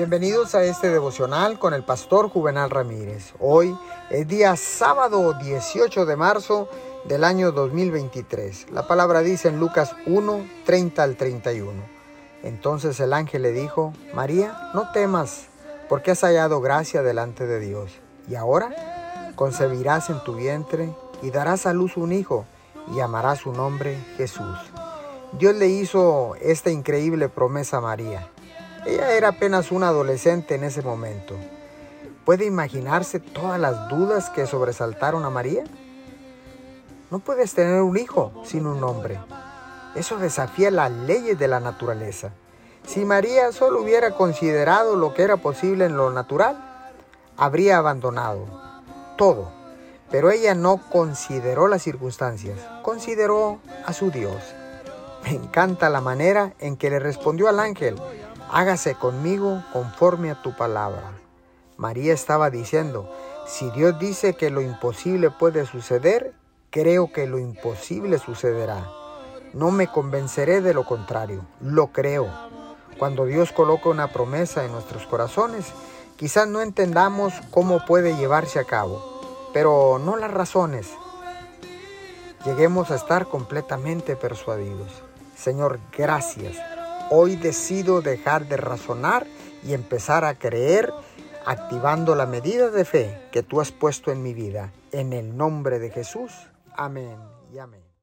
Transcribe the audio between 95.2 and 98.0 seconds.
nombre de Jesús. Amén y amén.